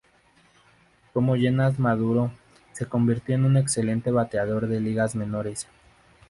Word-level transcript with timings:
Como 1.13 1.35
Llenas 1.35 1.77
maduró, 1.77 2.31
se 2.71 2.87
convirtió 2.87 3.35
en 3.35 3.45
un 3.45 3.55
excelente 3.55 4.09
bateador 4.09 4.65
de 4.65 4.79
ligas 4.81 5.15
menores. 5.15 5.67